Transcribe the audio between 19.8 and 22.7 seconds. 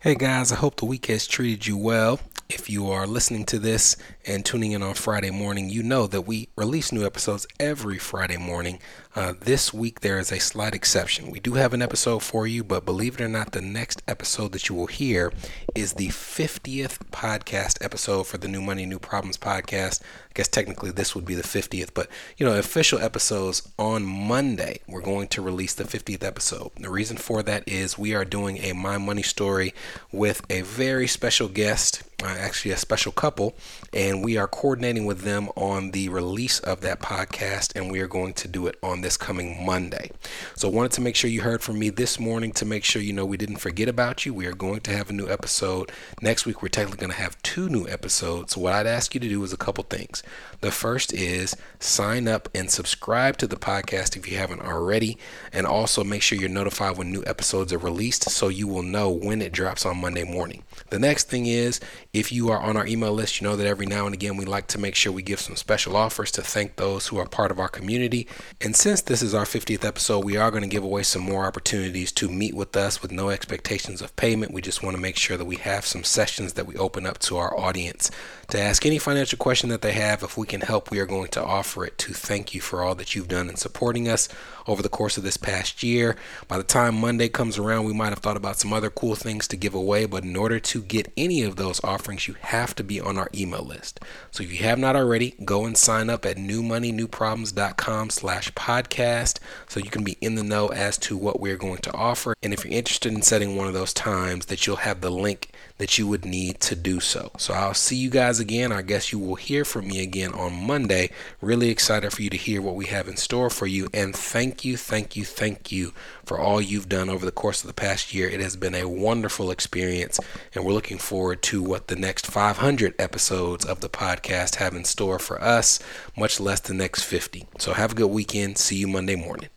I guess technically this would be the 50th, but you know,